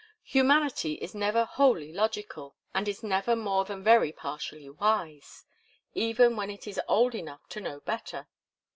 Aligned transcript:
Humanity 0.23 0.93
is 0.93 1.13
never 1.13 1.45
wholly 1.45 1.93
logical, 1.93 2.55
and 2.73 2.87
is 2.87 3.03
never 3.03 3.35
more 3.35 3.65
than 3.65 3.83
very 3.83 4.11
partially 4.11 4.67
wise, 4.67 5.45
even 5.93 6.35
when 6.35 6.49
it 6.49 6.65
is 6.65 6.81
old 6.87 7.13
enough 7.13 7.47
to 7.49 7.61
'know 7.61 7.81
better. 7.81 8.27